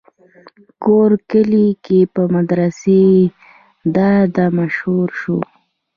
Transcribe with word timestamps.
کور 0.83 1.11
کلي 1.29 1.67
کښې 1.85 1.99
پۀ 2.13 2.23
مدرسې 2.35 3.01
دادا 3.95 4.45
مشهور 4.59 5.09
شو 5.19 5.39